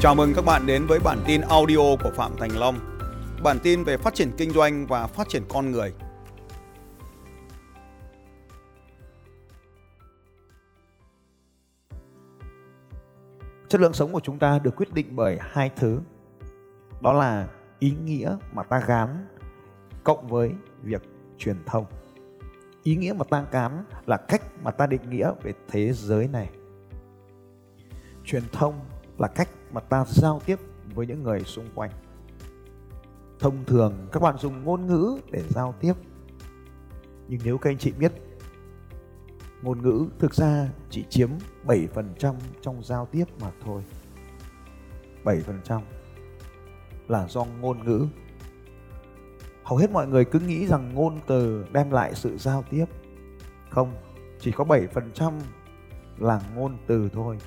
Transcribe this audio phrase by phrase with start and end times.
[0.00, 2.78] Chào mừng các bạn đến với bản tin audio của Phạm Thành Long.
[3.42, 5.94] Bản tin về phát triển kinh doanh và phát triển con người.
[13.68, 16.00] Chất lượng sống của chúng ta được quyết định bởi hai thứ.
[17.02, 19.26] Đó là ý nghĩa mà ta gán
[20.04, 20.52] cộng với
[20.82, 21.02] việc
[21.38, 21.84] truyền thông.
[22.82, 26.50] Ý nghĩa mà ta gán là cách mà ta định nghĩa về thế giới này.
[28.24, 28.80] Truyền thông
[29.18, 30.58] là cách mà ta giao tiếp
[30.94, 31.90] với những người xung quanh.
[33.38, 35.92] Thông thường, các bạn dùng ngôn ngữ để giao tiếp.
[37.28, 38.12] Nhưng nếu các anh chị biết,
[39.62, 41.30] ngôn ngữ thực ra chỉ chiếm
[41.66, 43.82] 7% trong giao tiếp mà thôi.
[45.24, 45.80] 7%
[47.08, 48.06] là do ngôn ngữ.
[49.64, 52.84] Hầu hết mọi người cứ nghĩ rằng ngôn từ đem lại sự giao tiếp.
[53.70, 53.94] Không,
[54.40, 55.32] chỉ có 7%
[56.18, 57.38] là ngôn từ thôi.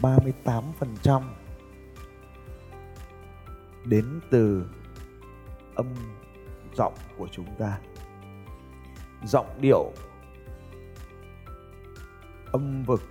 [0.00, 1.22] 38%
[3.84, 4.66] đến từ
[5.74, 5.86] âm
[6.76, 7.78] giọng của chúng ta.
[9.24, 9.92] Giọng điệu,
[12.52, 13.02] âm vực,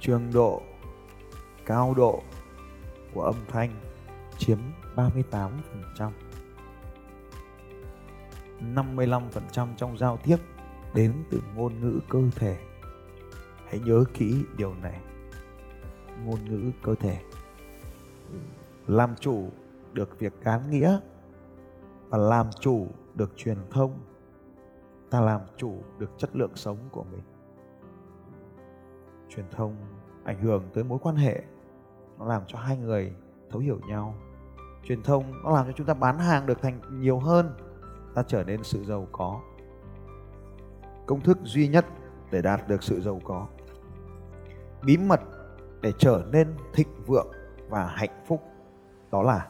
[0.00, 0.62] trường độ,
[1.66, 2.22] cao độ
[3.14, 3.70] của âm thanh
[4.38, 4.58] chiếm
[4.96, 5.50] 38%.
[8.74, 10.36] 55% trong giao tiếp
[10.94, 12.58] đến từ ngôn ngữ cơ thể.
[13.66, 15.00] Hãy nhớ kỹ điều này
[16.24, 17.20] ngôn ngữ cơ thể.
[18.86, 19.48] Làm chủ
[19.92, 20.98] được việc cán nghĩa
[22.08, 23.98] và làm chủ được truyền thông,
[25.10, 27.22] ta làm chủ được chất lượng sống của mình.
[29.28, 29.76] Truyền thông
[30.24, 31.42] ảnh hưởng tới mối quan hệ,
[32.18, 33.12] nó làm cho hai người
[33.50, 34.14] thấu hiểu nhau.
[34.84, 37.54] Truyền thông nó làm cho chúng ta bán hàng được thành nhiều hơn,
[38.14, 39.40] ta trở nên sự giàu có.
[41.06, 41.86] Công thức duy nhất
[42.30, 43.46] để đạt được sự giàu có.
[44.82, 45.20] Bí mật
[45.82, 47.28] để trở nên thịnh vượng
[47.68, 48.42] và hạnh phúc.
[49.12, 49.48] Đó là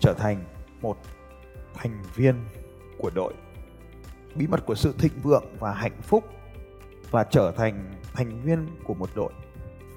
[0.00, 0.44] trở thành
[0.80, 0.96] một
[1.74, 2.34] thành viên
[2.98, 3.34] của đội.
[4.34, 6.24] Bí mật của sự thịnh vượng và hạnh phúc
[7.10, 9.32] và trở thành thành viên của một đội.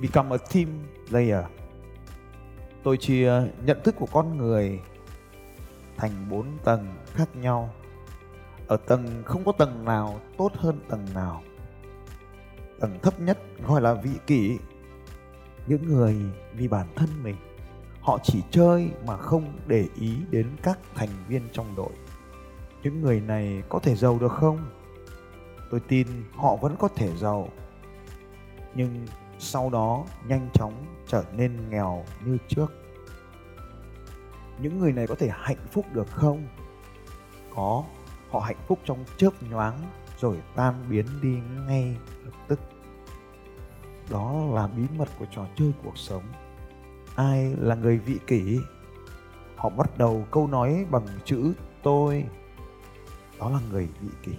[0.02, 0.68] Become a team
[1.10, 1.46] player.
[2.84, 4.80] Tôi chia nhận thức của con người
[5.98, 7.74] thành bốn tầng khác nhau.
[8.68, 11.42] Ở tầng không có tầng nào tốt hơn tầng nào.
[12.80, 14.58] Tầng thấp nhất gọi là vị kỷ
[15.68, 16.16] những người
[16.54, 17.36] vì bản thân mình.
[18.02, 21.92] Họ chỉ chơi mà không để ý đến các thành viên trong đội.
[22.84, 24.70] Những người này có thể giàu được không?
[25.72, 27.50] Tôi tin họ vẫn có thể giàu.
[28.76, 29.06] Nhưng
[29.40, 32.74] sau đó nhanh chóng trở nên nghèo như trước.
[34.60, 36.48] Những người này có thể hạnh phúc được không?
[37.56, 37.84] Có,
[38.30, 39.80] họ hạnh phúc trong chớp nhoáng
[40.20, 41.38] rồi tan biến đi
[41.68, 42.60] ngay lập tức
[44.10, 46.24] đó là bí mật của trò chơi cuộc sống.
[47.16, 48.60] Ai là người vị kỷ?
[49.56, 52.26] Họ bắt đầu câu nói bằng chữ tôi.
[53.40, 54.32] Đó là người vị kỷ.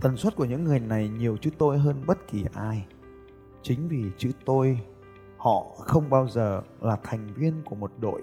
[0.00, 2.86] Tần suất của những người này nhiều chữ tôi hơn bất kỳ ai.
[3.62, 4.80] Chính vì chữ tôi,
[5.36, 8.22] họ không bao giờ là thành viên của một đội.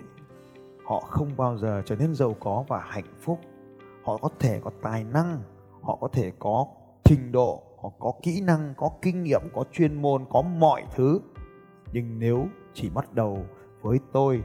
[0.84, 3.40] Họ không bao giờ trở nên giàu có và hạnh phúc.
[4.04, 5.42] Họ có thể có tài năng,
[5.82, 6.66] họ có thể có
[7.04, 11.20] trình độ họ có kỹ năng, có kinh nghiệm, có chuyên môn, có mọi thứ.
[11.94, 13.46] Nhưng nếu chỉ bắt đầu
[13.82, 14.44] với tôi,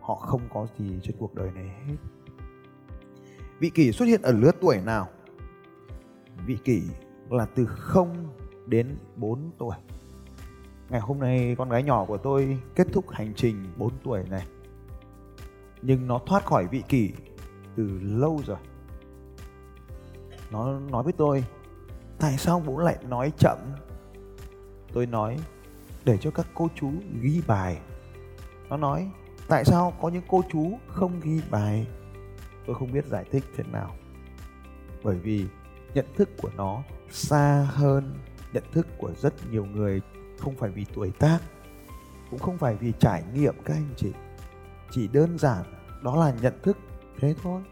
[0.00, 1.94] họ không có gì trên cuộc đời này hết.
[3.58, 5.08] Vị kỷ xuất hiện ở lứa tuổi nào?
[6.46, 6.82] Vị kỷ
[7.30, 8.28] là từ 0
[8.66, 9.76] đến 4 tuổi.
[10.90, 14.46] Ngày hôm nay con gái nhỏ của tôi kết thúc hành trình 4 tuổi này.
[15.82, 17.12] Nhưng nó thoát khỏi vị kỷ
[17.76, 18.58] từ lâu rồi.
[20.50, 21.44] Nó nói với tôi
[22.20, 23.58] tại sao bố lại nói chậm?
[24.92, 25.38] Tôi nói,
[26.04, 27.78] để cho các cô chú ghi bài.
[28.68, 29.10] Nó nói,
[29.48, 31.86] tại sao có những cô chú không ghi bài?
[32.66, 33.96] Tôi không biết giải thích thế nào.
[35.02, 35.46] Bởi vì
[35.94, 38.14] nhận thức của nó xa hơn
[38.52, 40.00] nhận thức của rất nhiều người,
[40.38, 41.38] không phải vì tuổi tác,
[42.30, 44.12] cũng không phải vì trải nghiệm các anh chị.
[44.90, 45.64] Chỉ đơn giản
[46.02, 46.78] đó là nhận thức,
[47.20, 47.62] thế thôi.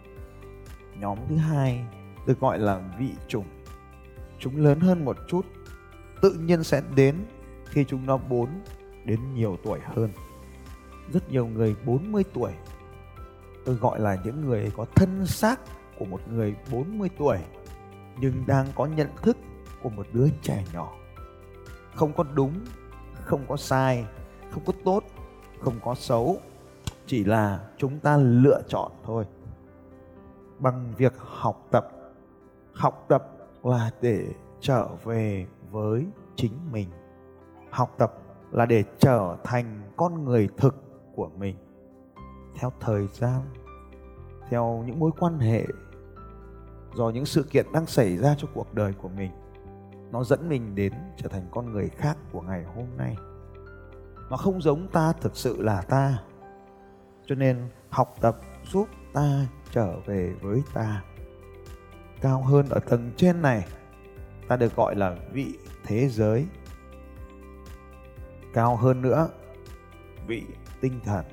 [0.98, 1.84] Nhóm thứ hai
[2.26, 3.57] được gọi là vị chủng
[4.38, 5.46] chúng lớn hơn một chút,
[6.22, 7.16] tự nhiên sẽ đến
[7.64, 8.48] khi chúng nó 4
[9.04, 10.10] đến nhiều tuổi hơn.
[11.12, 12.52] Rất nhiều người 40 tuổi.
[13.64, 15.60] Tôi gọi là những người có thân xác
[15.98, 17.38] của một người 40 tuổi,
[18.20, 19.36] nhưng đang có nhận thức
[19.82, 20.92] của một đứa trẻ nhỏ.
[21.94, 22.52] Không có đúng,
[23.24, 24.06] không có sai,
[24.50, 25.04] không có tốt,
[25.60, 26.40] không có xấu,
[27.06, 29.24] chỉ là chúng ta lựa chọn thôi.
[30.58, 31.88] Bằng việc học tập
[32.78, 34.26] học tập là để
[34.60, 36.06] trở về với
[36.36, 36.88] chính mình.
[37.70, 38.14] Học tập
[38.50, 40.74] là để trở thành con người thực
[41.14, 41.56] của mình.
[42.58, 43.40] Theo thời gian,
[44.48, 45.66] theo những mối quan hệ,
[46.94, 49.30] do những sự kiện đang xảy ra trong cuộc đời của mình,
[50.10, 53.16] nó dẫn mình đến trở thành con người khác của ngày hôm nay.
[54.30, 56.18] Nó không giống ta thực sự là ta.
[57.26, 58.36] Cho nên học tập
[58.72, 61.02] giúp ta trở về với ta
[62.20, 63.66] cao hơn ở tầng trên này.
[64.48, 66.46] Ta được gọi là vị thế giới.
[68.54, 69.28] Cao hơn nữa,
[70.26, 70.42] vị
[70.80, 71.24] tinh thần.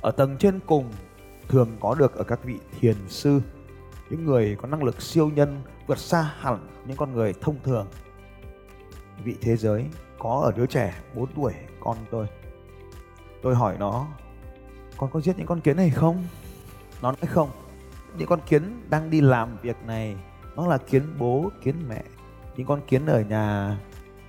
[0.00, 0.92] Ở tầng trên cùng,
[1.48, 3.40] thường có được ở các vị thiền sư,
[4.10, 7.86] những người có năng lực siêu nhân vượt xa hẳn những con người thông thường.
[9.24, 9.86] Vị thế giới
[10.18, 12.26] có ở đứa trẻ 4 tuổi, con tôi.
[13.42, 14.06] Tôi hỏi nó,
[14.96, 16.24] con có giết những con kiến này không?
[17.02, 17.50] Nó nói, không
[18.18, 20.16] những con kiến đang đi làm việc này,
[20.56, 22.02] nó là kiến bố, kiến mẹ.
[22.56, 23.78] Những con kiến ở nhà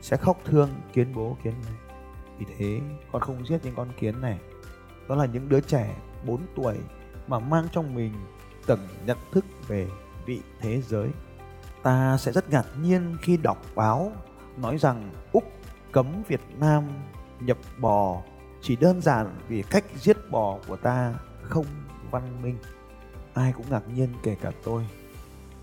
[0.01, 1.93] sẽ khóc thương kiến bố, kiến mẹ.
[2.37, 4.39] Vì thế, con không giết những con kiến này.
[5.09, 5.95] Đó là những đứa trẻ
[6.25, 6.77] 4 tuổi
[7.27, 8.13] mà mang trong mình
[8.65, 9.87] tầng nhận thức về
[10.25, 11.09] vị thế giới.
[11.83, 14.11] Ta sẽ rất ngạc nhiên khi đọc báo
[14.57, 15.43] nói rằng úc
[15.91, 16.83] cấm việt nam
[17.39, 18.21] nhập bò
[18.61, 21.65] chỉ đơn giản vì cách giết bò của ta không
[22.11, 22.57] văn minh
[23.35, 24.87] ai cũng ngạc nhiên kể cả tôi.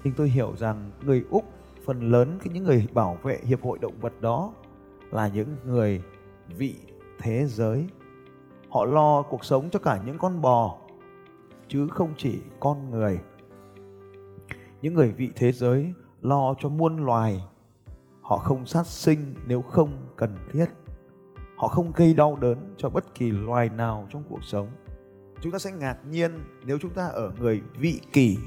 [0.05, 1.45] Nhưng tôi hiểu rằng người úc,
[1.85, 4.53] phần lớn những người bảo vệ hiệp hội động vật đó
[5.11, 6.03] là những người
[6.49, 6.75] vị
[7.19, 7.87] thế giới.
[8.69, 10.79] Họ lo cuộc sống cho cả những con bò,
[11.69, 13.21] chứ không chỉ con người.
[14.83, 17.45] Những người vị thế giới lo cho muôn loài.
[18.21, 20.67] Họ không sát sinh nếu không cần thiết.
[21.57, 24.69] Họ không gây đau đớn cho bất kỳ loài nào trong cuộc sống
[25.43, 28.39] chúng ta sẽ ngạc nhiên nếu chúng ta ở người vị kỷ.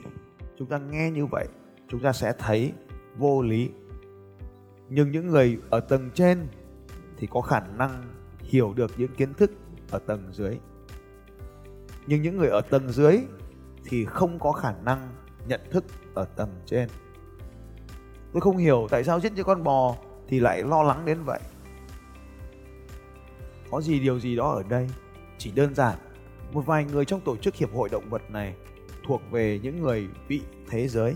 [0.57, 1.47] Chúng ta nghe như vậy,
[1.87, 2.73] chúng ta sẽ thấy
[3.17, 3.69] vô lý.
[4.89, 6.47] Nhưng những người ở tầng trên
[7.17, 8.03] thì có khả năng
[8.39, 9.51] hiểu được những kiến thức
[9.91, 10.57] ở tầng dưới.
[12.07, 13.19] Nhưng những người ở tầng dưới
[13.83, 15.09] thì không có khả năng
[15.47, 16.89] nhận thức ở tầng trên.
[18.33, 19.95] Tôi không hiểu tại sao giết những con bò
[20.27, 21.39] thì lại lo lắng đến vậy.
[23.71, 24.89] Có gì điều gì đó ở đây?
[25.37, 25.97] Chỉ đơn giản
[26.51, 28.55] một vài người trong tổ chức hiệp hội động vật này
[29.03, 31.15] thuộc về những người vị thế giới.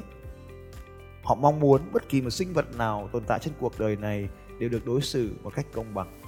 [1.24, 4.30] Họ mong muốn bất kỳ một sinh vật nào tồn tại trên cuộc đời này
[4.60, 6.20] đều được đối xử một cách công bằng.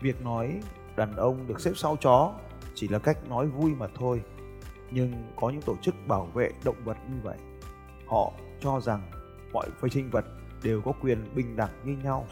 [0.00, 0.60] Việc nói
[0.96, 2.34] đàn ông được xếp sau chó
[2.74, 4.22] chỉ là cách nói vui mà thôi,
[4.90, 7.38] nhưng có những tổ chức bảo vệ động vật như vậy,
[8.06, 9.02] họ cho rằng
[9.52, 10.24] mọi phi sinh vật
[10.62, 12.26] đều có quyền bình đẳng như nhau.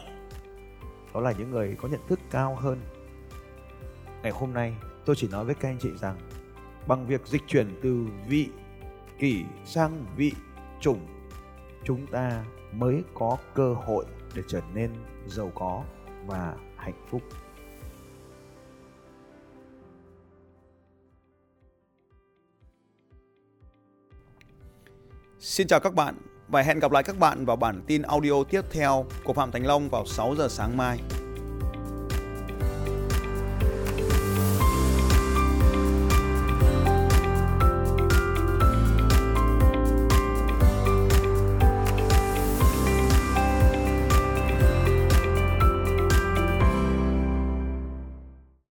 [1.13, 2.79] Đó là những người có nhận thức cao hơn
[4.27, 4.73] ngày hôm nay,
[5.05, 6.17] tôi chỉ nói với các anh chị rằng,
[6.87, 8.49] bằng việc dịch chuyển từ vị
[9.19, 10.31] kỷ sang vị
[10.81, 10.99] chủng,
[11.83, 14.91] chúng ta mới có cơ hội để trở nên
[15.27, 15.83] giàu có
[16.25, 17.21] và hạnh phúc
[25.39, 26.15] Xin chào các bạn
[26.47, 29.65] và hẹn gặp lại các bạn vào bản tin audio tiếp theo của Phạm Thành
[29.65, 30.99] Long vào 6 giờ sáng mai.